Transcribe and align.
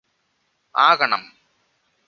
ആകണം 0.75 1.23